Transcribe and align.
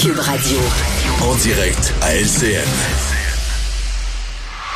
Cube 0.00 0.18
Radio. 0.20 0.58
En 1.22 1.34
direct 1.34 1.92
à 2.00 2.14
LCN. 2.14 2.64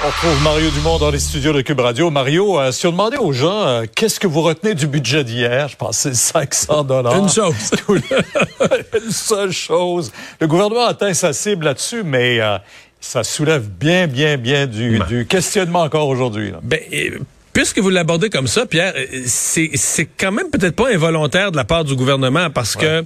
On 0.04 0.10
trouve 0.10 0.42
Mario 0.42 0.68
Dumont 0.70 0.98
dans 0.98 1.10
les 1.10 1.18
studios 1.18 1.54
de 1.54 1.62
Cube 1.62 1.80
Radio. 1.80 2.10
Mario, 2.10 2.60
euh, 2.60 2.70
si 2.70 2.86
on 2.86 2.90
demandait 2.90 3.16
aux 3.16 3.32
gens 3.32 3.66
euh, 3.66 3.84
qu'est-ce 3.94 4.20
que 4.20 4.26
vous 4.26 4.42
retenez 4.42 4.74
du 4.74 4.86
budget 4.86 5.24
d'hier, 5.24 5.68
je 5.68 5.76
pense 5.76 6.02
que 6.02 6.12
c'est 6.12 6.14
500 6.14 6.84
dollars. 6.84 7.16
Une 7.16 7.30
chose. 7.30 7.54
Une 7.88 9.10
seule 9.10 9.52
chose. 9.52 10.12
Le 10.38 10.46
gouvernement 10.48 10.84
atteint 10.84 11.14
sa 11.14 11.32
cible 11.32 11.64
là-dessus, 11.64 12.02
mais 12.04 12.40
euh, 12.40 12.58
ça 13.00 13.24
soulève 13.24 13.68
bien, 13.68 14.06
bien, 14.06 14.36
bien 14.36 14.66
du, 14.66 14.98
Ben. 14.98 15.06
du 15.06 15.26
questionnement 15.26 15.80
encore 15.80 16.08
aujourd'hui. 16.08 16.52
Ben, 16.62 16.80
euh, 16.92 17.20
puisque 17.54 17.78
vous 17.78 17.90
l'abordez 17.90 18.28
comme 18.28 18.48
ça, 18.48 18.66
Pierre, 18.66 18.92
c'est 19.24 19.70
c'est 19.74 20.06
quand 20.06 20.32
même 20.32 20.50
peut-être 20.50 20.76
pas 20.76 20.92
involontaire 20.92 21.52
de 21.52 21.56
la 21.56 21.64
part 21.64 21.84
du 21.84 21.96
gouvernement 21.96 22.50
parce 22.50 22.76
que 22.76 23.04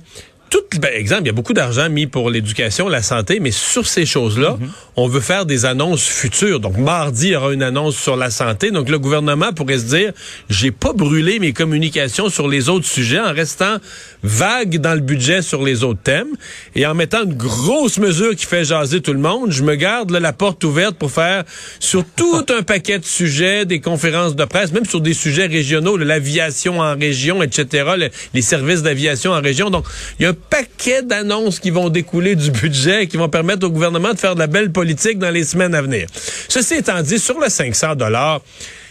tout, 0.70 0.79
ben, 0.80 0.91
exemple, 0.95 1.23
il 1.23 1.27
y 1.27 1.30
a 1.30 1.32
beaucoup 1.32 1.52
d'argent 1.52 1.88
mis 1.91 2.07
pour 2.07 2.30
l'éducation, 2.30 2.88
la 2.88 3.02
santé, 3.02 3.41
mais 3.41 3.51
sur 3.51 3.87
ces 3.87 4.06
choses-là, 4.06 4.56
on 4.97 5.09
veut 5.09 5.20
faire 5.20 5.45
des 5.47 5.64
annonces 5.64 6.05
futures. 6.06 6.60
Donc, 6.60 6.78
mardi, 6.78 7.28
il 7.28 7.33
y 7.33 7.37
aura 7.37 7.52
une 7.52 7.62
annonce 7.62 7.97
sur 7.97 8.16
la 8.16 8.30
santé. 8.30 8.70
Donc, 8.70 8.88
le 8.88 8.98
gouvernement 8.98 9.52
pourrait 9.52 9.78
se 9.78 9.84
dire, 9.84 10.12
j'ai 10.48 10.70
pas 10.70 10.92
brûlé 10.92 11.38
mes 11.38 11.52
communications 11.52 12.28
sur 12.28 12.48
les 12.48 12.69
autres 12.69 12.87
sujets 12.87 13.20
en 13.20 13.33
restant 13.33 13.77
vague 14.23 14.78
dans 14.78 14.95
le 14.95 15.00
budget 15.00 15.42
sur 15.42 15.62
les 15.62 15.84
autres 15.84 16.00
thèmes 16.02 16.28
et 16.75 16.86
en 16.86 16.95
mettant 16.95 17.25
une 17.25 17.34
grosse 17.34 17.98
mesure 17.98 18.34
qui 18.34 18.47
fait 18.47 18.64
jaser 18.64 19.00
tout 19.00 19.12
le 19.12 19.19
monde. 19.19 19.52
Je 19.52 19.62
me 19.62 19.75
garde 19.75 20.11
là, 20.11 20.20
la 20.20 20.33
porte 20.33 20.64
ouverte 20.64 20.97
pour 20.97 21.11
faire 21.11 21.45
sur 21.80 22.05
tout 22.16 22.47
un 22.56 22.62
paquet 22.62 22.98
de 22.98 23.05
sujets, 23.05 23.64
des 23.66 23.80
conférences 23.80 24.34
de 24.36 24.45
presse, 24.45 24.73
même 24.73 24.86
sur 24.86 25.00
des 25.00 25.14
sujets 25.14 25.47
régionaux, 25.47 25.97
l'aviation 25.97 26.80
en 26.80 26.97
région, 26.97 27.42
etc., 27.42 27.84
le- 27.98 28.11
les 28.34 28.42
services 28.42 28.83
d'aviation 28.83 29.33
en 29.33 29.41
région. 29.41 29.70
Donc, 29.70 29.84
il 30.19 30.23
y 30.23 30.27
a 30.27 30.30
un 30.30 30.36
paquet 30.50 31.02
d'annonces 31.02 31.60
qui 31.60 31.70
vont 31.70 31.88
découler 31.88 32.36
du 32.36 32.50
budget 32.50 33.05
et 33.05 33.09
qui 33.09 33.16
vont 33.16 33.28
permettre 33.28 33.66
au 33.66 33.70
gouvernement 33.70 34.12
de 34.12 34.18
faire 34.18 34.34
de 34.34 34.41
la 34.41 34.47
belle 34.47 34.72
politique 34.72 35.19
dans 35.19 35.30
les 35.30 35.44
semaines 35.44 35.75
à 35.75 35.83
venir. 35.83 36.06
Ceci 36.48 36.75
étant 36.75 37.00
dit, 37.02 37.19
sur 37.19 37.39
le 37.39 37.48
500 37.48 37.97
dollars, 37.97 38.41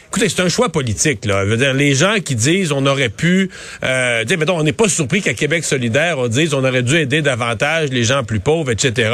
Écoutez, 0.07 0.29
c'est 0.29 0.41
un 0.41 0.49
choix 0.49 0.69
politique. 0.69 1.25
Là. 1.25 1.45
Je 1.45 1.49
veux 1.49 1.57
dire, 1.57 1.73
les 1.73 1.93
gens 1.93 2.15
qui 2.23 2.35
disent 2.35 2.71
on 2.71 2.85
aurait 2.85 3.09
pu, 3.09 3.49
euh, 3.83 4.23
mettons, 4.37 4.57
on 4.57 4.63
n'est 4.63 4.71
pas 4.71 4.87
surpris 4.87 5.21
qu'à 5.21 5.33
Québec 5.33 5.65
solidaire, 5.65 6.19
on 6.19 6.27
dise 6.27 6.53
on 6.53 6.63
aurait 6.63 6.83
dû 6.83 6.95
aider 6.97 7.21
davantage 7.21 7.89
les 7.89 8.03
gens 8.03 8.23
plus 8.23 8.39
pauvres, 8.39 8.71
etc. 8.71 9.11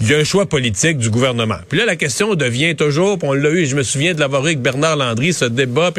Il 0.00 0.08
y 0.08 0.14
a 0.14 0.18
un 0.18 0.24
choix 0.24 0.46
politique 0.46 0.98
du 0.98 1.10
gouvernement. 1.10 1.58
Puis 1.68 1.78
là, 1.78 1.86
la 1.86 1.96
question 1.96 2.34
devient 2.34 2.76
toujours, 2.76 3.18
on 3.22 3.32
l'a 3.32 3.50
eu, 3.50 3.66
je 3.66 3.74
me 3.74 3.82
souviens 3.82 4.14
de 4.14 4.20
l'avoir 4.20 4.42
eu 4.42 4.50
avec 4.50 4.60
Bernard 4.60 4.96
Landry, 4.96 5.32
ce 5.32 5.46
débat. 5.46 5.90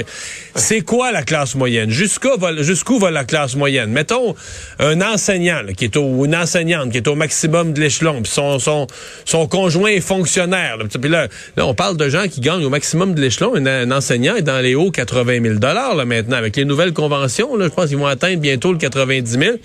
C'est 0.56 0.82
quoi 0.82 1.12
la 1.12 1.24
classe 1.24 1.56
moyenne? 1.56 1.90
Jusqu'où 1.90 3.00
va, 3.00 3.12
la 3.12 3.26
classe 3.26 3.56
moyenne? 3.56 3.92
Mettons 3.92 4.36
un 4.80 5.02
enseignant 5.02 5.62
qui 5.76 5.86
est 5.86 5.98
au, 5.98 6.26
une 6.26 6.36
enseignante 6.36 6.92
qui 6.92 6.98
est 6.98 7.08
au 7.08 7.16
maximum 7.16 7.74
de 7.74 7.82
l'échelon, 7.82 8.22
puis 8.22 8.32
son, 8.32 9.48
conjoint 9.48 9.90
est 9.90 10.02
fonctionnaire. 10.02 10.78
Là, 10.78 10.86
puis 10.86 11.10
là, 11.10 11.28
là, 11.56 11.66
on 11.66 11.74
parle 11.74 11.98
de 11.98 12.10
gens 12.10 12.28
qui 12.28 12.42
gagnent 12.42 12.66
au 12.66 12.70
maximum 12.70 13.14
de 13.14 13.22
l'échelon. 13.22 13.56
Un 13.56 13.92
enseignant 13.92 14.27
est 14.36 14.42
dans 14.42 14.60
les 14.60 14.76
hauts 14.76 14.92
80 14.92 15.42
000 15.42 15.56
là, 15.60 16.06
maintenant. 16.06 16.38
Avec 16.38 16.56
les 16.56 16.66
nouvelles 16.66 16.94
conventions, 16.94 17.50
je 17.60 17.68
pense 17.68 17.88
qu'ils 17.88 17.98
vont 17.98 18.08
atteindre 18.08 18.40
bientôt 18.40 18.72
le 18.72 18.78
90 18.78 19.32
000 19.32 19.58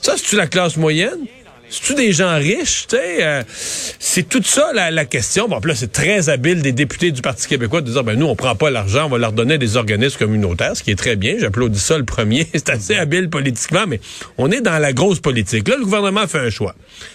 Ça, 0.00 0.14
c'est-tu 0.16 0.36
la 0.36 0.46
classe 0.46 0.76
moyenne? 0.76 1.26
C'est-tu 1.70 1.94
des 1.94 2.12
gens 2.12 2.36
riches? 2.36 2.86
Euh, 2.94 3.42
c'est 3.48 4.28
tout 4.28 4.42
ça 4.44 4.70
la, 4.72 5.04
question. 5.06 5.48
Bon, 5.48 5.58
là, 5.64 5.74
c'est 5.74 5.90
très 5.90 6.28
habile 6.28 6.62
des 6.62 6.72
députés 6.72 7.10
du 7.10 7.20
Parti 7.20 7.48
québécois 7.48 7.80
de 7.80 7.90
dire, 7.90 8.04
ben 8.04 8.16
nous, 8.16 8.26
on 8.26 8.36
prend 8.36 8.54
pas 8.54 8.70
l'argent, 8.70 9.06
on 9.06 9.08
va 9.08 9.18
leur 9.18 9.32
donner 9.32 9.58
des 9.58 9.76
organismes 9.76 10.18
communautaires, 10.18 10.76
ce 10.76 10.82
qui 10.84 10.92
est 10.92 10.96
très 10.96 11.16
bien. 11.16 11.36
J'applaudis 11.38 11.80
ça 11.80 11.98
le 11.98 12.04
premier. 12.04 12.46
c'est 12.54 12.70
assez 12.70 12.94
habile 12.94 13.28
politiquement, 13.28 13.86
mais 13.88 14.00
on 14.38 14.50
est 14.50 14.60
dans 14.60 14.78
la 14.78 14.92
grosse 14.92 15.20
politique. 15.20 15.66
Là, 15.66 15.76
le 15.76 15.84
gouvernement 15.84 16.26
fait 16.28 16.38
un 16.38 16.50
choix. 16.50 16.74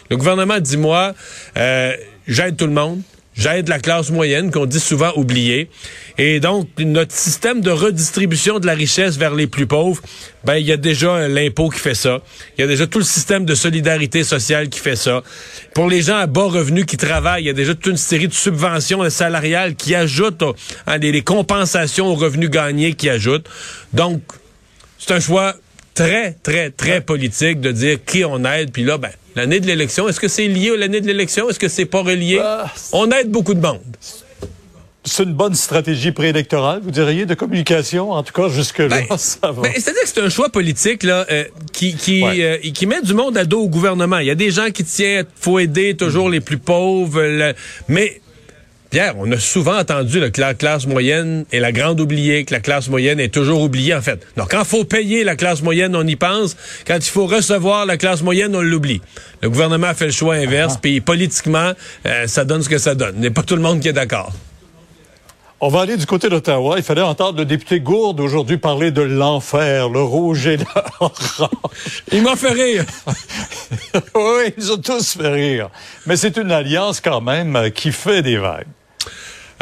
Le 0.09 0.17
gouvernement 0.17 0.59
dit, 0.59 0.77
moi, 0.77 1.13
euh, 1.57 1.93
j'aide 2.27 2.57
tout 2.57 2.67
le 2.67 2.73
monde. 2.73 3.01
J'aide 3.39 3.69
la 3.69 3.79
classe 3.79 4.11
moyenne 4.11 4.51
qu'on 4.51 4.65
dit 4.65 4.81
souvent 4.81 5.13
oubliée. 5.15 5.69
Et 6.17 6.41
donc, 6.41 6.67
notre 6.77 7.13
système 7.13 7.61
de 7.61 7.71
redistribution 7.71 8.59
de 8.59 8.65
la 8.65 8.73
richesse 8.73 9.15
vers 9.15 9.33
les 9.33 9.47
plus 9.47 9.65
pauvres, 9.65 10.01
ben, 10.43 10.55
il 10.55 10.65
y 10.65 10.73
a 10.73 10.77
déjà 10.77 11.25
l'impôt 11.29 11.69
qui 11.69 11.79
fait 11.79 11.95
ça. 11.95 12.19
Il 12.57 12.61
y 12.61 12.63
a 12.65 12.67
déjà 12.67 12.85
tout 12.85 12.99
le 12.99 13.05
système 13.05 13.45
de 13.45 13.55
solidarité 13.55 14.25
sociale 14.25 14.67
qui 14.67 14.81
fait 14.81 14.97
ça. 14.97 15.23
Pour 15.73 15.87
les 15.87 16.01
gens 16.01 16.17
à 16.17 16.27
bas 16.27 16.47
revenus 16.47 16.85
qui 16.85 16.97
travaillent, 16.97 17.43
il 17.43 17.47
y 17.47 17.49
a 17.49 17.53
déjà 17.53 17.73
toute 17.75 17.85
une 17.85 17.95
série 17.97 18.27
de 18.27 18.33
subventions 18.33 19.09
salariales 19.09 19.75
qui 19.75 19.95
ajoutent 19.95 20.43
hein, 20.85 20.97
les, 20.97 21.13
les 21.13 21.21
compensations 21.21 22.07
aux 22.07 22.15
revenus 22.15 22.49
gagnés 22.49 22.93
qui 22.93 23.09
ajoutent. 23.09 23.47
Donc, 23.93 24.21
c'est 24.97 25.13
un 25.13 25.21
choix 25.21 25.55
très, 25.93 26.33
très, 26.43 26.71
très 26.71 26.99
politique 26.99 27.61
de 27.61 27.71
dire 27.71 27.99
qui 28.05 28.25
on 28.25 28.43
aide. 28.43 28.73
Puis 28.73 28.83
là, 28.83 28.97
ben, 28.97 29.11
l'année 29.39 29.59
de 29.59 29.67
l'élection, 29.67 30.07
est-ce 30.09 30.19
que 30.19 30.27
c'est 30.27 30.47
lié 30.47 30.71
à 30.71 30.77
l'année 30.77 31.01
de 31.01 31.07
l'élection? 31.07 31.49
Est-ce 31.49 31.59
que 31.59 31.67
c'est 31.69 31.85
pas 31.85 32.01
relié? 32.01 32.39
Ah, 32.43 32.71
on 32.91 33.09
aide 33.11 33.29
beaucoup 33.31 33.53
de 33.53 33.61
monde. 33.61 33.79
C'est 35.05 35.23
une 35.23 35.33
bonne 35.33 35.55
stratégie 35.55 36.11
préélectorale, 36.11 36.81
vous 36.83 36.91
diriez, 36.91 37.25
de 37.25 37.33
communication, 37.33 38.11
en 38.11 38.21
tout 38.21 38.33
cas 38.33 38.49
jusque-là, 38.49 38.89
Ben, 38.89 39.05
ça 39.17 39.51
va. 39.51 39.61
ben, 39.63 39.71
C'est-à-dire 39.73 40.01
que 40.03 40.09
c'est 40.09 40.19
un 40.21 40.29
choix 40.29 40.49
politique 40.49 41.03
là, 41.03 41.25
euh, 41.31 41.45
qui, 41.71 41.95
qui, 41.95 42.21
Ouais. 42.21 42.43
euh, 42.43 42.57
qui 42.73 42.85
met 42.85 43.01
du 43.01 43.13
monde 43.13 43.37
à 43.37 43.45
dos 43.45 43.61
au 43.61 43.69
gouvernement. 43.69 44.19
Il 44.19 44.27
y 44.27 44.31
a 44.31 44.35
des 44.35 44.51
gens 44.51 44.69
qui 44.71 44.83
tiennent, 44.83 45.25
faut 45.39 45.57
aider 45.57 45.95
toujours 45.95 46.29
les 46.29 46.41
plus 46.41 46.57
pauvres. 46.57 47.21
le- 47.23 47.53
mais 47.87 48.21
Pierre, 48.89 49.13
on 49.19 49.31
a 49.31 49.37
souvent 49.37 49.77
entendu 49.77 50.19
que 50.31 50.41
la 50.41 50.55
classe 50.55 50.87
moyenne 50.87 51.45
est 51.51 51.59
la 51.59 51.71
grande 51.71 51.99
oubliée, 51.99 52.43
que 52.43 52.53
la 52.55 52.59
classe 52.59 52.89
moyenne 52.89 53.19
est 53.19 53.31
toujours 53.31 53.61
oubliée, 53.61 53.93
en 53.93 54.01
fait. 54.01 54.25
Donc, 54.35 54.49
quand 54.49 54.61
il 54.61 54.65
faut 54.65 54.83
payer 54.83 55.23
la 55.23 55.35
classe 55.35 55.61
moyenne, 55.61 55.95
on 55.95 56.07
y 56.07 56.15
pense. 56.15 56.57
Quand 56.87 56.95
il 56.95 57.09
faut 57.09 57.27
recevoir 57.27 57.85
la 57.85 57.97
classe 57.97 58.23
moyenne, 58.23 58.55
on 58.55 58.61
l'oublie. 58.61 58.99
Le 59.43 59.49
gouvernement 59.51 59.87
a 59.87 59.93
fait 59.93 60.07
le 60.07 60.11
choix 60.11 60.35
inverse, 60.35 60.77
puis 60.81 61.01
politiquement, 61.01 61.73
euh, 62.07 62.25
ça 62.25 62.45
donne 62.45 62.63
ce 62.63 62.69
que 62.69 62.79
ça 62.79 62.95
donne. 62.95 63.13
Il 63.17 63.21
n'y 63.21 63.27
a 63.27 63.31
pas 63.31 63.43
tout 63.43 63.55
le 63.55 63.61
monde 63.61 63.79
qui 63.79 63.89
est 63.89 63.93
d'accord. 63.93 64.33
On 65.61 65.67
va 65.67 65.81
aller 65.81 65.97
du 65.97 66.05
côté 66.07 66.29
d'Ottawa. 66.29 66.75
Il 66.77 66.83
fallait 66.83 67.01
entendre 67.01 67.37
le 67.37 67.45
député 67.45 67.81
Gourde 67.81 68.21
aujourd'hui 68.21 68.57
parler 68.57 68.91
de 68.91 69.01
l'enfer, 69.01 69.89
le 69.89 70.01
rouge 70.01 70.47
et 70.47 70.57
l'orange. 70.57 71.49
Il 72.11 72.23
m'a 72.23 72.35
fait 72.37 72.53
rire. 72.53 72.85
oui, 74.15 74.53
ils 74.57 74.71
ont 74.71 74.77
tous 74.77 75.17
fait 75.17 75.27
rire. 75.27 75.69
Mais 76.07 76.15
c'est 76.15 76.37
une 76.37 76.51
alliance 76.51 77.01
quand 77.01 77.21
même 77.21 77.69
qui 77.71 77.91
fait 77.91 78.21
des 78.21 78.37
vagues. 78.37 78.65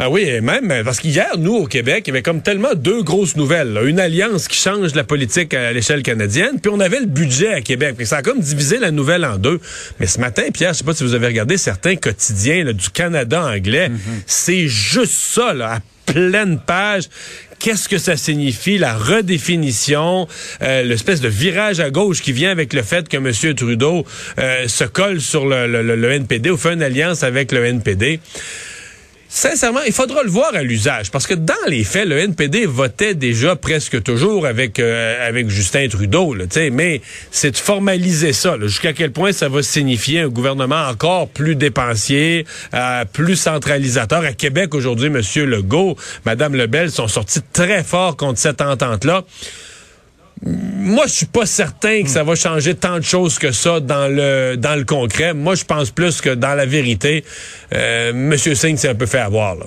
Ah 0.00 0.08
oui, 0.10 0.22
et 0.22 0.40
même 0.40 0.72
parce 0.84 1.00
qu'hier, 1.00 1.36
nous, 1.38 1.54
au 1.54 1.66
Québec, 1.66 2.04
il 2.06 2.10
y 2.10 2.12
avait 2.12 2.22
comme 2.22 2.40
tellement 2.40 2.74
deux 2.76 3.02
grosses 3.02 3.34
nouvelles. 3.34 3.72
là. 3.72 3.82
Une 3.82 3.98
alliance 3.98 4.46
qui 4.46 4.56
change 4.56 4.94
la 4.94 5.02
politique 5.02 5.54
à 5.54 5.72
l'échelle 5.72 6.04
canadienne, 6.04 6.60
puis 6.62 6.70
on 6.72 6.78
avait 6.78 7.00
le 7.00 7.06
budget 7.06 7.48
à 7.52 7.60
Québec. 7.62 7.94
Puis 7.96 8.06
ça 8.06 8.18
a 8.18 8.22
comme 8.22 8.38
divisé 8.38 8.78
la 8.78 8.92
nouvelle 8.92 9.24
en 9.24 9.38
deux. 9.38 9.58
Mais 9.98 10.06
ce 10.06 10.20
matin, 10.20 10.44
Pierre, 10.54 10.72
je 10.72 10.78
sais 10.78 10.84
pas 10.84 10.94
si 10.94 11.02
vous 11.02 11.14
avez 11.14 11.26
regardé 11.26 11.56
certains 11.56 11.96
quotidiens 11.96 12.62
là, 12.62 12.72
du 12.72 12.90
Canada 12.90 13.44
anglais. 13.44 13.90
C'est 14.26 14.68
juste 14.68 15.14
ça, 15.14 15.52
là, 15.52 15.72
à 15.74 15.80
pleine 16.12 16.60
page. 16.64 17.04
Qu'est-ce 17.58 17.88
que 17.88 17.98
ça 17.98 18.16
signifie, 18.16 18.78
la 18.78 18.94
redéfinition, 18.96 20.28
euh, 20.62 20.82
l'espèce 20.84 21.20
de 21.20 21.26
virage 21.28 21.80
à 21.80 21.90
gauche 21.90 22.22
qui 22.22 22.30
vient 22.30 22.52
avec 22.52 22.72
le 22.72 22.82
fait 22.82 23.08
que 23.08 23.16
M. 23.16 23.32
Trudeau 23.56 24.06
euh, 24.38 24.68
se 24.68 24.84
colle 24.84 25.20
sur 25.20 25.44
le, 25.44 25.66
le- 25.66 25.82
le- 25.82 25.96
le 25.96 26.12
NPD 26.12 26.50
ou 26.50 26.56
fait 26.56 26.74
une 26.74 26.84
alliance 26.84 27.24
avec 27.24 27.50
le 27.50 27.64
NPD. 27.64 28.20
Sincèrement, 29.30 29.82
il 29.86 29.92
faudra 29.92 30.22
le 30.22 30.30
voir 30.30 30.54
à 30.54 30.62
l'usage, 30.62 31.10
parce 31.10 31.26
que 31.26 31.34
dans 31.34 31.54
les 31.66 31.84
faits, 31.84 32.08
le 32.08 32.18
NPD 32.18 32.64
votait 32.64 33.14
déjà 33.14 33.56
presque 33.56 34.02
toujours 34.02 34.46
avec 34.46 34.78
euh, 34.78 35.28
avec 35.28 35.50
Justin 35.50 35.86
Trudeau, 35.88 36.32
là, 36.32 36.44
mais 36.72 37.02
c'est 37.30 37.50
de 37.50 37.56
formaliser 37.58 38.32
ça, 38.32 38.56
jusqu'à 38.62 38.94
quel 38.94 39.12
point 39.12 39.32
ça 39.32 39.50
va 39.50 39.62
signifier 39.62 40.20
un 40.20 40.28
gouvernement 40.28 40.86
encore 40.88 41.28
plus 41.28 41.56
dépensier, 41.56 42.46
euh, 42.72 43.04
plus 43.12 43.36
centralisateur? 43.36 44.24
À 44.24 44.32
Québec 44.32 44.74
aujourd'hui, 44.74 45.10
Monsieur 45.10 45.44
Legault, 45.44 45.96
Madame 46.24 46.54
Lebel 46.54 46.90
sont 46.90 47.08
sortis 47.08 47.42
très 47.52 47.84
fort 47.84 48.16
contre 48.16 48.38
cette 48.38 48.62
entente-là. 48.62 49.24
Moi, 50.42 51.06
je 51.06 51.12
suis 51.12 51.26
pas 51.26 51.46
certain 51.46 52.02
que 52.02 52.08
ça 52.08 52.22
va 52.22 52.34
changer 52.34 52.74
tant 52.74 52.96
de 52.96 53.02
choses 53.02 53.38
que 53.38 53.50
ça 53.50 53.80
dans 53.80 54.08
le 54.08 54.56
dans 54.56 54.76
le 54.76 54.84
concret. 54.84 55.34
Moi, 55.34 55.54
je 55.54 55.64
pense 55.64 55.90
plus 55.90 56.20
que 56.20 56.30
dans 56.30 56.54
la 56.54 56.66
vérité, 56.66 57.24
euh, 57.74 58.12
Monsieur 58.14 58.54
Singh 58.54 58.76
s'est 58.76 58.88
un 58.88 58.94
peu 58.94 59.06
fait 59.06 59.18
avoir. 59.18 59.56
Là. 59.56 59.64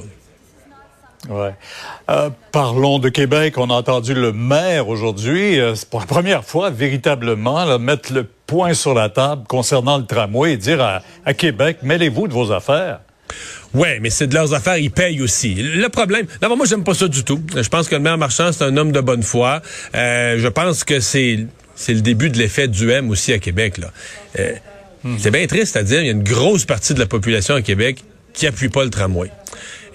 Euh, 2.09 2.29
parlons 2.51 2.99
de 2.99 3.09
Québec. 3.09 3.57
On 3.57 3.69
a 3.69 3.73
entendu 3.73 4.13
le 4.13 4.31
maire 4.31 4.87
aujourd'hui, 4.87 5.59
euh, 5.59 5.75
pour 5.89 5.99
la 5.99 6.07
première 6.07 6.43
fois 6.43 6.69
véritablement, 6.69 7.77
mettre 7.77 8.11
le 8.13 8.23
point 8.23 8.73
sur 8.73 8.93
la 8.93 9.09
table 9.09 9.43
concernant 9.47 9.97
le 9.97 10.05
tramway 10.05 10.53
et 10.53 10.57
dire 10.57 10.81
à, 10.81 11.01
à 11.25 11.33
Québec, 11.33 11.79
mêlez-vous 11.83 12.27
de 12.27 12.33
vos 12.33 12.51
affaires. 12.51 13.01
Ouais, 13.73 13.99
mais 14.01 14.09
c'est 14.09 14.27
de 14.27 14.33
leurs 14.33 14.53
affaires, 14.53 14.77
ils 14.77 14.91
payent 14.91 15.21
aussi. 15.21 15.53
Le 15.55 15.87
problème, 15.89 16.25
d'abord 16.41 16.57
moi 16.57 16.65
j'aime 16.65 16.83
pas 16.83 16.93
ça 16.93 17.07
du 17.07 17.23
tout. 17.23 17.41
Je 17.55 17.67
pense 17.69 17.87
que 17.87 17.95
le 17.95 18.01
maire 18.01 18.17
Marchand 18.17 18.51
c'est 18.51 18.63
un 18.63 18.75
homme 18.77 18.91
de 18.91 18.99
bonne 19.01 19.23
foi. 19.23 19.61
Euh, 19.95 20.37
je 20.39 20.47
pense 20.47 20.83
que 20.83 20.99
c'est 20.99 21.45
c'est 21.75 21.93
le 21.93 22.01
début 22.01 22.29
de 22.29 22.37
l'effet 22.37 22.67
du 22.67 22.91
M 22.91 23.09
aussi 23.09 23.33
à 23.33 23.39
Québec 23.39 23.77
là. 23.77 23.91
Euh, 24.39 24.53
C'est 25.17 25.31
bien 25.31 25.47
triste 25.47 25.75
à 25.77 25.83
dire, 25.83 26.01
il 26.01 26.05
y 26.05 26.09
a 26.09 26.13
une 26.13 26.23
grosse 26.23 26.65
partie 26.65 26.93
de 26.93 26.99
la 26.99 27.07
population 27.07 27.55
à 27.55 27.61
Québec 27.61 28.03
qui 28.33 28.45
appuie 28.45 28.69
pas 28.69 28.83
le 28.83 28.89
tramway. 28.91 29.31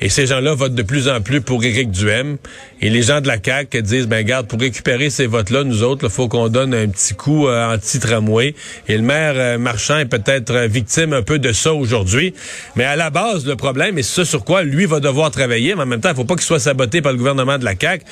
Et 0.01 0.11
ces 0.11 0.27
gens-là 0.27 0.55
votent 0.55 0.75
de 0.75 0.83
plus 0.83 1.09
en 1.09 1.21
plus 1.23 1.41
pour 1.41 1.65
Éric 1.65 1.91
Duhem. 1.91 2.37
Et 2.83 2.91
les 2.91 3.03
gens 3.03 3.23
de 3.23 3.27
la 3.27 3.39
CAQ 3.43 3.83
disent, 3.83 4.07
ben 4.07 4.25
garde, 4.25 4.47
pour 4.47 4.61
récupérer 4.61 5.09
ces 5.09 5.27
votes-là, 5.27 5.65
nous 5.65 5.83
autres, 5.83 6.05
il 6.05 6.11
faut 6.11 6.29
qu'on 6.29 6.49
donne 6.49 6.75
un 6.75 6.87
petit 6.89 7.15
coup 7.15 7.49
euh, 7.49 7.75
anti-tramway. 7.75 8.55
Et 8.89 8.97
le 8.97 9.03
maire 9.03 9.35
euh, 9.37 9.59
Marchand 9.59 9.99
est 9.99 10.07
peut-être 10.07 10.51
euh, 10.51 10.67
victime 10.67 11.15
un 11.15 11.23
peu 11.23 11.39
de 11.39 11.53
ça 11.53 11.73
aujourd'hui. 11.73 12.35
Mais 12.77 12.85
à 12.85 12.95
la 12.95 13.09
base, 13.09 13.47
le 13.47 13.57
problème, 13.57 13.99
et 13.99 14.03
ce 14.03 14.25
sur 14.25 14.45
quoi 14.45 14.63
lui 14.63 14.85
va 14.85 15.01
devoir 15.01 15.31
travailler, 15.31 15.75
mais 15.75 15.83
en 15.83 15.87
même 15.87 16.01
temps, 16.01 16.11
il 16.11 16.17
faut 16.17 16.25
pas 16.25 16.35
qu'il 16.35 16.45
soit 16.45 16.61
saboté 16.61 17.01
par 17.01 17.13
le 17.13 17.19
gouvernement 17.19 17.57
de 17.57 17.65
la 17.65 17.75
CAQ, 17.79 18.05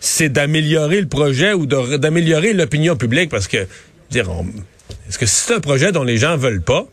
c'est 0.00 0.28
d'améliorer 0.28 1.00
le 1.00 1.08
projet 1.08 1.54
ou 1.54 1.64
d'améliorer 1.64 2.52
l'opinion 2.52 2.96
publique 2.96 3.30
parce 3.30 3.48
que, 3.48 3.66
dire, 4.10 4.28
est-ce 5.08 5.18
que 5.18 5.24
c'est 5.24 5.54
un 5.54 5.60
projet 5.60 5.92
dont 5.92 6.04
les 6.04 6.18
gens 6.18 6.36
veulent 6.36 6.62
pas? 6.62 6.86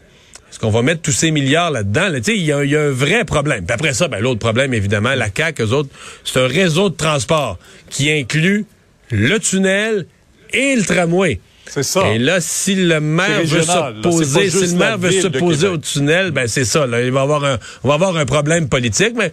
Est-ce 0.51 0.59
qu'on 0.59 0.69
va 0.69 0.81
mettre 0.81 1.01
tous 1.01 1.13
ces 1.13 1.31
milliards 1.31 1.71
là-dedans? 1.71 2.09
il 2.27 2.43
y, 2.43 2.51
a 2.51 2.57
un 2.57 2.91
vrai 2.91 3.23
problème. 3.23 3.65
Puis 3.65 3.73
après 3.73 3.93
ça, 3.93 4.09
ben, 4.09 4.19
l'autre 4.19 4.39
problème, 4.39 4.73
évidemment, 4.73 5.15
la 5.15 5.29
CAQ, 5.33 5.63
eux 5.63 5.73
autres, 5.73 5.89
c'est 6.25 6.41
un 6.41 6.47
réseau 6.47 6.89
de 6.89 6.95
transport 6.95 7.57
qui 7.89 8.11
inclut 8.11 8.65
le 9.11 9.39
tunnel 9.39 10.07
et 10.51 10.75
le 10.75 10.83
tramway. 10.83 11.39
C'est 11.67 11.83
ça. 11.83 12.05
Et 12.09 12.17
là, 12.17 12.41
si 12.41 12.75
le 12.75 12.99
maire 12.99 13.45
veut 13.45 13.61
s'opposer, 13.61 14.49
si 14.49 14.67
le 14.67 14.77
maire 14.77 14.97
veut 14.97 15.11
s'opposer 15.11 15.67
au 15.67 15.77
tunnel, 15.77 16.31
ben 16.31 16.45
c'est 16.47 16.65
ça. 16.65 16.85
Là, 16.85 17.01
il 17.01 17.13
va 17.13 17.21
avoir 17.21 17.45
un, 17.45 17.57
on 17.85 17.87
va 17.87 17.93
avoir 17.93 18.17
un 18.17 18.25
problème 18.25 18.67
politique, 18.67 19.13
mais 19.15 19.31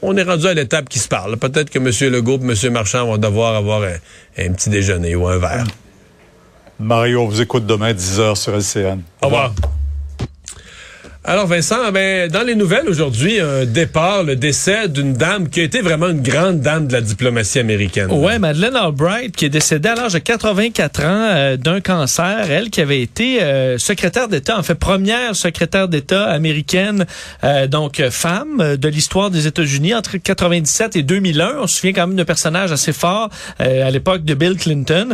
on 0.00 0.16
est 0.16 0.22
rendu 0.22 0.46
à 0.46 0.54
l'étape 0.54 0.88
qui 0.88 1.00
se 1.00 1.08
parle. 1.08 1.36
Peut-être 1.38 1.70
que 1.70 1.78
M. 1.80 2.12
Legault 2.12 2.38
et 2.38 2.66
M. 2.66 2.72
Marchand 2.72 3.06
vont 3.06 3.18
devoir 3.18 3.56
avoir 3.56 3.82
un, 3.82 3.96
un 4.38 4.52
petit 4.52 4.70
déjeuner 4.70 5.16
ou 5.16 5.26
un 5.26 5.38
verre. 5.38 5.66
Mario, 6.78 7.22
on 7.22 7.26
vous 7.26 7.40
écoute 7.40 7.66
demain 7.66 7.92
10h 7.92 8.36
sur 8.36 8.54
LCN. 8.54 9.00
Au 9.20 9.26
revoir. 9.26 9.52
Alors 11.24 11.46
Vincent, 11.46 11.92
ben, 11.92 12.28
dans 12.28 12.42
les 12.42 12.56
nouvelles 12.56 12.88
aujourd'hui, 12.88 13.38
un 13.38 13.64
départ, 13.64 14.24
le 14.24 14.34
décès 14.34 14.88
d'une 14.88 15.12
dame 15.12 15.48
qui 15.48 15.60
a 15.60 15.62
été 15.62 15.80
vraiment 15.80 16.08
une 16.08 16.20
grande 16.20 16.58
dame 16.58 16.88
de 16.88 16.94
la 16.94 17.00
diplomatie 17.00 17.60
américaine. 17.60 18.10
Ouais, 18.10 18.40
Madeleine 18.40 18.74
Albright, 18.74 19.36
qui 19.36 19.44
est 19.44 19.48
décédée 19.48 19.90
à 19.90 19.94
l'âge 19.94 20.14
de 20.14 20.18
84 20.18 21.00
ans 21.00 21.04
euh, 21.06 21.56
d'un 21.56 21.80
cancer. 21.80 22.50
Elle 22.50 22.70
qui 22.70 22.80
avait 22.80 23.00
été 23.00 23.40
euh, 23.40 23.78
secrétaire 23.78 24.26
d'État, 24.26 24.58
en 24.58 24.64
fait 24.64 24.74
première 24.74 25.36
secrétaire 25.36 25.86
d'État 25.86 26.24
américaine, 26.24 27.06
euh, 27.44 27.68
donc 27.68 28.02
femme 28.10 28.76
de 28.76 28.88
l'histoire 28.88 29.30
des 29.30 29.46
États-Unis 29.46 29.94
entre 29.94 30.16
97 30.16 30.96
et 30.96 31.04
2001. 31.04 31.58
On 31.60 31.66
se 31.68 31.76
souvient 31.76 31.92
quand 31.92 32.08
même 32.08 32.16
d'un 32.16 32.24
personnage 32.24 32.72
assez 32.72 32.92
fort 32.92 33.30
à 33.60 33.90
l'époque 33.92 34.24
de 34.24 34.34
Bill 34.34 34.56
Clinton, 34.56 35.10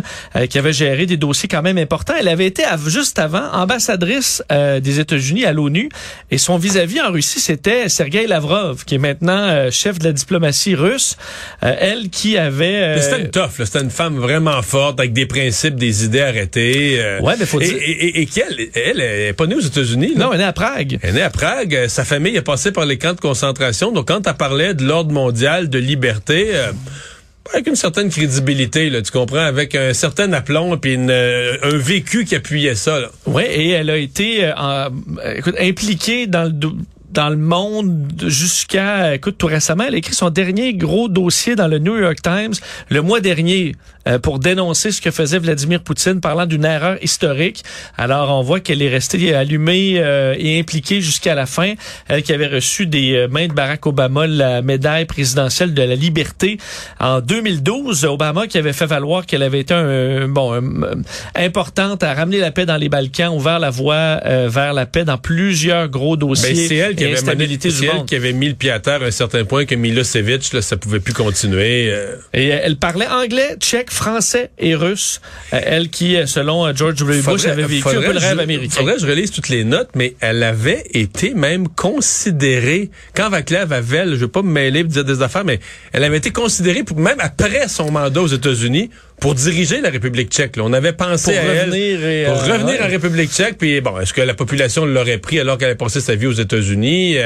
qui 0.49 0.59
avait 0.59 0.73
géré 0.73 1.05
des 1.05 1.19
dossiers 1.19 1.49
quand 1.49 1.61
même 1.61 1.77
importants. 1.77 2.15
Elle 2.19 2.29
avait 2.29 2.47
été 2.47 2.63
juste 2.87 3.19
avant 3.19 3.53
ambassadrice 3.53 4.43
des 4.51 5.01
États-Unis 5.01 5.45
à 5.45 5.53
l'ONU. 5.53 5.91
Et 6.31 6.39
son 6.39 6.59
vis-à-vis 6.59 7.01
en 7.01 7.11
Russie, 7.11 7.41
c'était 7.41 7.89
Sergei 7.89 8.27
Lavrov, 8.27 8.85
qui 8.85 8.97
est 8.97 8.99
maintenant 8.99 9.49
euh, 9.49 9.71
chef 9.71 9.99
de 9.99 10.05
la 10.05 10.13
diplomatie 10.13 10.75
russe. 10.75 11.17
Euh, 11.63 11.75
elle 11.79 12.11
qui 12.11 12.37
avait... 12.37 12.83
Euh... 12.83 13.01
C'était 13.01 13.21
une 13.21 13.31
tough, 13.31 13.65
c'était 13.65 13.81
une 13.81 13.91
femme 13.91 14.17
vraiment 14.19 14.61
forte, 14.63 15.01
avec 15.01 15.13
des 15.13 15.27
principes, 15.27 15.77
des 15.77 16.05
idées 16.05 16.21
arrêtées. 16.21 17.01
Euh, 17.01 17.21
ouais, 17.21 17.35
mais 17.39 17.47
faut 17.47 17.61
dire... 17.61 17.75
Et, 17.75 17.91
et, 17.91 18.21
et 18.21 18.27
qu'elle, 18.27 18.59
elle, 18.75 19.01
est 19.01 19.33
pas 19.33 19.47
née 19.47 19.55
aux 19.55 19.61
États-Unis. 19.61 20.15
Non, 20.17 20.33
elle 20.33 20.41
est 20.41 20.43
née 20.43 20.49
à 20.49 20.53
Prague. 20.53 20.99
Elle 21.03 21.11
est 21.11 21.13
née 21.15 21.23
à 21.23 21.31
Prague. 21.31 21.87
Sa 21.89 22.05
famille 22.05 22.37
est 22.37 22.43
passée 22.43 22.73
par 22.73 22.85
les 22.85 22.99
camps 22.99 23.15
de 23.15 23.21
concentration. 23.21 23.93
Donc, 23.93 24.09
quand 24.09 24.27
elle 24.27 24.35
parlait 24.35 24.75
de 24.75 24.85
l'ordre 24.85 25.13
mondial 25.13 25.71
de 25.71 25.79
liberté 25.79 26.53
avec 27.53 27.67
une 27.67 27.77
certaine 27.77 28.11
crédibilité, 28.11 28.91
là, 28.91 29.03
tu 29.03 29.11
comprends, 29.11 29.39
avec 29.39 29.75
un 29.75 29.93
certain 29.95 30.33
aplomb 30.33 30.77
puis 30.77 30.97
euh, 30.99 31.57
un 31.63 31.77
vécu 31.77 32.25
qui 32.25 32.35
appuyait 32.35 32.75
ça. 32.75 32.99
Oui, 33.27 33.43
et 33.45 33.71
elle 33.71 33.91
a 33.91 33.97
été 33.97 34.45
euh, 34.45 34.89
écoute, 35.37 35.57
impliquée 35.59 36.27
dans 36.27 36.45
le 36.45 36.53
dans 37.11 37.31
le 37.31 37.37
monde 37.37 38.23
jusqu'à, 38.27 39.15
écoute, 39.15 39.37
tout 39.39 39.47
récemment, 39.47 39.85
elle 39.89 39.95
a 39.95 39.97
écrit 39.97 40.15
son 40.15 40.31
dernier 40.31 40.75
gros 40.75 41.09
dossier 41.09 41.57
dans 41.57 41.67
le 41.67 41.79
New 41.79 41.97
York 41.97 42.19
Times 42.23 42.53
le 42.91 43.03
mois 43.03 43.21
dernier 43.21 43.75
euh, 44.09 44.19
pour 44.19 44.39
dénoncer 44.39 44.91
ce 44.91 45.01
que 45.01 45.11
faisait 45.11 45.39
Vladimir 45.39 45.81
Poutine, 45.81 46.21
parlant 46.21 46.47
d'une 46.47 46.65
erreur 46.65 46.97
historique. 47.03 47.63
Alors, 47.97 48.31
on 48.39 48.43
voit 48.43 48.61
qu'elle 48.61 48.81
est 48.81 48.89
restée 48.89 49.35
allumée 49.35 49.95
euh, 49.99 50.35
et 50.39 50.59
impliquée 50.59 51.01
jusqu'à 51.01 51.35
la 51.35 51.47
fin. 51.47 51.75
Elle 52.09 52.23
qui 52.23 52.33
avait 52.33 52.47
reçu 52.47 52.87
des 52.87 53.15
euh, 53.15 53.29
mains 53.29 53.49
de 53.49 53.53
Barack 53.53 53.87
Obama 53.87 54.27
la 54.27 54.63
médaille 54.63 55.05
présidentielle 55.05 55.75
de 55.75 55.83
la 55.83 55.95
liberté 55.95 56.59
en 57.01 57.21
2012. 57.21 58.05
Obama 58.07 58.47
qui 58.47 58.57
avait 58.57 58.73
fait 58.73 58.87
valoir 58.87 59.27
qu'elle 59.27 59.43
avait 59.43 59.61
été 59.61 59.75
un, 59.75 60.29
bon 60.29 60.59
importante 61.35 62.03
à 62.03 62.15
ramener 62.15 62.39
la 62.39 62.51
paix 62.51 62.67
dans 62.67 62.77
les 62.77 62.89
Balkans, 62.89 63.33
ouvert 63.35 63.59
la 63.59 63.71
voie 63.71 64.21
vers 64.25 64.73
la 64.73 64.87
paix 64.87 65.05
dans 65.05 65.19
plusieurs 65.19 65.89
gros 65.89 66.17
dossiers. 66.17 66.55
Ben, 66.55 66.69
c'est 66.69 66.77
elle 66.77 66.97
qui 66.97 67.05
avait, 67.05 67.35
mené, 67.35 67.59
elle 67.63 68.05
qui 68.07 68.17
avait 68.17 68.33
mis 68.33 68.49
le 68.49 68.55
pied 68.55 68.71
à 68.71 68.81
terre 68.81 69.03
à 69.03 69.07
un 69.07 69.11
certain 69.11 69.45
point 69.45 69.65
que 69.65 69.75
Milosevic, 69.75 70.53
là, 70.53 70.63
ça 70.63 70.77
pouvait 70.77 71.01
plus 71.01 71.15
continuer. 71.15 71.93
Et 72.33 72.49
elle 72.49 72.77
parlait 72.77 73.09
anglais, 73.09 73.57
tchèque, 73.61 73.91
français 73.99 74.51
et 74.59 74.75
russe. 74.75 75.21
Euh, 75.53 75.61
elle 75.63 75.89
qui, 75.89 76.17
euh, 76.17 76.27
selon 76.27 76.67
euh, 76.67 76.73
George 76.75 76.95
W. 76.95 77.21
Bush, 77.23 77.47
avait 77.47 77.65
vécu 77.65 77.89
un 77.89 78.01
peu 78.01 78.13
le 78.13 78.19
rêve 78.19 78.39
américain. 78.39 78.77
Faudrait 78.79 78.95
que 78.95 79.01
je 79.01 79.07
relise 79.07 79.33
toutes 79.33 79.49
les 79.49 79.65
notes, 79.65 79.91
mais 79.97 80.15
elle 80.21 80.43
avait 80.43 80.85
été 80.95 81.35
même 81.35 81.69
considérée, 81.69 82.91
quand 83.15 83.29
Vaclav 83.29 83.73
Havel, 83.73 84.11
je 84.15 84.21
veux 84.21 84.29
pas 84.29 84.43
me 84.43 84.51
mêler 84.51 84.85
de 84.85 84.89
dire 84.89 85.05
des 85.05 85.21
affaires, 85.21 85.45
mais 85.45 85.59
elle 85.93 86.05
avait 86.05 86.19
été 86.19 86.31
considérée, 86.31 86.85
pour, 86.85 86.99
même 86.99 87.19
après 87.19 87.67
son 87.69 87.91
mandat 87.91 88.23
aux 88.23 88.29
États-Unis, 88.29 88.91
pour 89.21 89.35
diriger 89.35 89.81
la 89.81 89.91
République 89.91 90.31
tchèque. 90.31 90.55
On 90.59 90.73
avait 90.73 90.93
pensé 90.93 91.33
pour 91.33 91.51
à 91.51 91.65
revenir 91.65 92.05
elle 92.05 92.27
pour 92.27 92.43
revenir 92.45 92.81
en 92.81 92.89
République 92.89 93.33
tchèque. 93.33 93.59
Puis 93.59 93.81
bon, 93.81 93.99
est-ce 93.99 94.13
que 94.13 94.21
la 94.21 94.35
population 94.35 94.87
l'aurait 94.87 95.19
pris 95.19 95.41
alors 95.41 95.59
qu'elle 95.59 95.71
avait 95.71 95.77
passé 95.77 96.01
sa 96.01 96.15
vie 96.15 96.29
aux 96.29 96.33
États-Unis? 96.33 97.17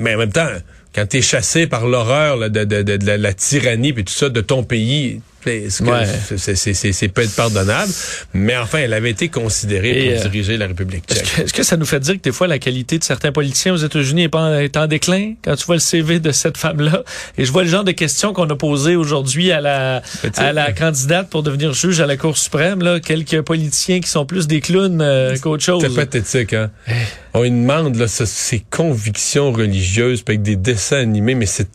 Mais 0.00 0.14
en 0.14 0.18
même 0.18 0.30
temps, 0.32 0.46
quand 0.94 1.06
tu 1.06 1.18
es 1.18 1.22
chassé 1.22 1.66
par 1.66 1.86
l'horreur 1.86 2.38
de, 2.38 2.64
de, 2.64 2.82
de, 2.82 2.96
de, 2.96 3.10
la, 3.10 3.32
tyrannie 3.32 3.92
puis 3.92 4.04
tout 4.04 4.12
ça 4.12 4.28
de 4.28 4.40
ton 4.40 4.62
pays, 4.62 5.20
c'est 5.44 7.08
peut 7.08 7.22
être 7.22 7.34
pardonnable, 7.34 7.90
mais 8.34 8.56
enfin, 8.56 8.78
elle 8.78 8.92
avait 8.92 9.10
été 9.10 9.28
considérée 9.28 9.92
pour 9.92 10.18
euh, 10.18 10.28
diriger 10.28 10.56
la 10.56 10.66
République 10.66 11.04
tchèque. 11.06 11.44
Est-ce 11.44 11.52
que, 11.52 11.62
ça 11.62 11.76
nous 11.76 11.84
fait 11.84 12.00
dire 12.00 12.14
que 12.14 12.20
des 12.20 12.32
fois, 12.32 12.46
la 12.46 12.58
qualité 12.58 12.98
de 12.98 13.04
certains 13.04 13.32
politiciens 13.32 13.74
aux 13.74 13.78
États-Unis 13.78 14.24
est, 14.24 14.34
est, 14.34 14.76
en 14.76 14.86
déclin 14.86 15.34
quand 15.42 15.54
tu 15.56 15.64
vois 15.64 15.76
le 15.76 15.80
CV 15.80 16.20
de 16.20 16.32
cette 16.32 16.56
femme-là? 16.56 17.02
Et 17.38 17.44
je 17.44 17.52
vois 17.52 17.62
le 17.62 17.68
genre 17.68 17.84
de 17.84 17.92
questions 17.92 18.32
qu'on 18.32 18.48
a 18.48 18.56
posées 18.56 18.96
aujourd'hui 18.96 19.52
à 19.52 19.60
la, 19.60 20.02
à 20.36 20.52
la 20.52 20.72
candidate 20.72 21.28
pour 21.28 21.42
devenir 21.42 21.72
juge 21.72 22.00
à 22.00 22.06
la 22.06 22.16
Cour 22.16 22.36
suprême. 22.36 22.82
Là, 22.82 23.00
quelques 23.00 23.42
politiciens 23.42 24.00
qui 24.00 24.08
sont 24.08 24.26
plus 24.26 24.46
des 24.46 24.60
clowns 24.60 25.00
euh, 25.00 25.36
qu'autre 25.38 25.62
chose. 25.62 25.82
C'est 25.82 25.94
pathétique, 25.94 26.52
hein? 26.52 26.70
Eh. 26.88 26.92
On 27.34 27.42
lui 27.42 27.50
demande 27.50 27.96
là, 27.96 28.08
ses 28.08 28.62
convictions 28.70 29.52
religieuses 29.52 30.22
avec 30.26 30.42
des 30.42 30.56
dessins 30.56 30.98
animés, 30.98 31.34
mais 31.34 31.46
c'est 31.46 31.68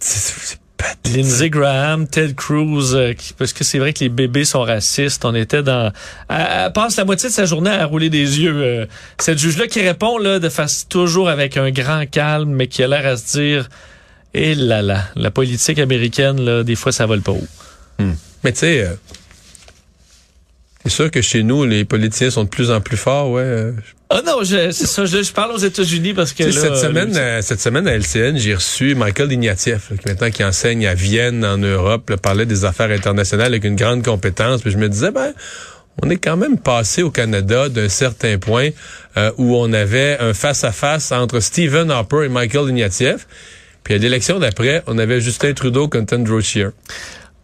Lindsey 1.05 1.49
Graham, 1.49 2.07
Ted 2.07 2.33
Cruz, 2.35 2.93
euh, 2.93 3.13
parce 3.37 3.53
que 3.53 3.63
c'est 3.63 3.79
vrai 3.79 3.93
que 3.93 3.99
les 3.99 4.09
bébés 4.09 4.45
sont 4.45 4.61
racistes. 4.61 5.25
On 5.25 5.33
était 5.33 5.63
dans... 5.63 5.91
Elle, 6.29 6.71
passe 6.73 6.97
la 6.97 7.05
moitié 7.05 7.29
de 7.29 7.33
sa 7.33 7.45
journée 7.45 7.69
à 7.69 7.85
rouler 7.85 8.09
des 8.09 8.39
yeux. 8.39 8.55
Euh, 8.55 8.85
cette 9.19 9.39
juge-là 9.39 9.67
qui 9.67 9.81
répond 9.81 10.17
là 10.17 10.39
de 10.39 10.49
face 10.49 10.87
toujours 10.87 11.29
avec 11.29 11.57
un 11.57 11.71
grand 11.71 12.05
calme, 12.09 12.49
mais 12.49 12.67
qui 12.67 12.83
a 12.83 12.87
l'air 12.87 13.05
à 13.05 13.17
se 13.17 13.37
dire... 13.37 13.69
Et 14.33 14.51
eh 14.51 14.55
là 14.55 14.81
là, 14.81 15.05
la 15.15 15.31
politique 15.31 15.79
américaine, 15.79 16.39
là, 16.41 16.63
des 16.63 16.75
fois, 16.75 16.91
ça 16.91 17.05
vole 17.05 17.21
pas 17.21 17.31
haut. 17.31 17.47
Hmm. 17.97 18.13
Mais 18.43 18.51
tu 18.51 18.59
sais, 18.59 18.81
euh, 18.81 18.93
c'est 20.83 20.91
sûr 20.91 21.11
que 21.11 21.21
chez 21.21 21.43
nous, 21.43 21.65
les 21.65 21.85
politiciens 21.85 22.29
sont 22.29 22.43
de 22.43 22.49
plus 22.49 22.71
en 22.71 22.81
plus 22.81 22.97
forts, 22.97 23.31
ouais. 23.31 23.73
Ah 24.09 24.21
non, 24.25 24.39
c'est 24.43 24.71
ça. 24.71 25.05
Je, 25.05 25.31
parle 25.33 25.51
aux 25.51 25.57
États-Unis 25.57 26.13
parce 26.13 26.31
que 26.31 26.43
là, 26.43 26.51
cette 26.51 26.77
semaine, 26.77 27.13
euh, 27.17 27.41
cette 27.41 27.59
semaine 27.59 27.87
à 27.87 27.93
LCN, 27.93 28.37
j'ai 28.37 28.55
reçu 28.55 28.95
Michael 28.95 29.31
Ignatieff, 29.33 29.89
qui 29.89 30.07
maintenant 30.07 30.29
qui 30.29 30.43
enseigne 30.45 30.87
à 30.87 30.93
Vienne 30.93 31.43
en 31.43 31.57
Europe, 31.57 32.15
parlait 32.21 32.45
des 32.45 32.63
affaires 32.63 32.89
internationales 32.89 33.47
avec 33.47 33.65
une 33.65 33.75
grande 33.75 34.05
compétence. 34.05 34.61
Puis 34.61 34.71
je 34.71 34.77
me 34.77 34.87
disais, 34.87 35.11
ben, 35.11 35.33
on 36.01 36.09
est 36.09 36.17
quand 36.17 36.37
même 36.37 36.57
passé 36.57 37.03
au 37.03 37.11
Canada 37.11 37.67
d'un 37.67 37.89
certain 37.89 38.37
point 38.37 38.69
euh, 39.17 39.31
où 39.37 39.57
on 39.57 39.73
avait 39.73 40.17
un 40.19 40.33
face-à-face 40.33 41.11
entre 41.11 41.41
Stephen 41.41 41.91
Harper 41.91 42.25
et 42.25 42.29
Michael 42.29 42.69
Ignatieff. 42.69 43.27
Puis 43.83 43.93
à 43.93 43.97
l'élection 43.97 44.39
d'après, 44.39 44.83
on 44.87 44.97
avait 44.99 45.19
Justin 45.19 45.53
Trudeau 45.53 45.89
contre 45.89 46.15
Andrew 46.15 46.39
Scheer. 46.39 46.71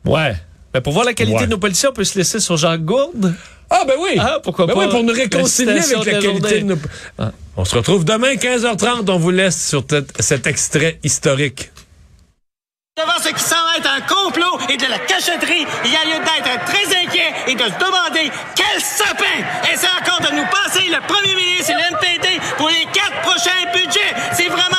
Ouais. 0.05 0.35
Mais 0.73 0.81
pour 0.81 0.93
voir 0.93 1.05
la 1.05 1.13
qualité 1.13 1.45
de 1.45 1.51
nos 1.51 1.57
policiers, 1.57 1.89
on 1.89 1.93
peut 1.93 2.03
se 2.03 2.17
laisser 2.17 2.39
sur 2.39 2.57
Jacques 2.57 2.83
Gourde. 2.83 3.33
Ah 3.69 3.83
ben 3.87 3.95
oui. 3.99 4.17
Ah, 4.19 4.39
pourquoi 4.43 4.65
ben 4.65 4.73
pas? 4.73 4.79
Oui, 4.79 4.89
pour 4.89 5.03
nous 5.03 5.13
réconcilier 5.13 5.71
avec 5.71 6.05
la 6.05 6.19
qualité 6.19 6.61
de 6.61 6.65
nos... 6.65 6.77
Ah. 7.17 7.31
On 7.55 7.65
se 7.65 7.75
retrouve 7.75 8.05
demain 8.05 8.33
15h30. 8.33 9.09
On 9.09 9.17
vous 9.17 9.31
laisse 9.31 9.67
sur 9.67 9.83
cet 10.19 10.47
extrait 10.47 10.99
historique. 11.03 11.71
Devant 12.95 13.17
ce 13.23 13.29
qui 13.29 13.41
semble 13.41 13.73
être 13.77 13.89
un 13.89 14.01
complot 14.01 14.59
et 14.69 14.77
de 14.77 14.85
la 14.85 14.99
cacheterie, 14.99 15.65
il 15.83 15.91
y 15.91 15.95
a 15.95 16.05
lieu 16.05 16.23
d'être 16.23 16.65
très 16.65 16.85
inquiet 17.01 17.33
et 17.47 17.55
de 17.55 17.63
se 17.63 17.79
demander 17.79 18.29
quel 18.55 18.81
sapin 18.81 19.41
essaie 19.73 19.89
encore 19.99 20.21
de 20.21 20.35
nous 20.35 20.45
passer 20.45 20.85
le 20.89 21.01
premier 21.07 21.33
ministre 21.33 21.71
et 21.71 21.73
le 21.73 21.95
MPD 21.97 22.39
pour 22.57 22.69
les 22.69 22.85
quatre 22.93 23.21
prochains 23.21 23.65
budgets. 23.73 24.13
C'est 24.33 24.47
vraiment 24.47 24.72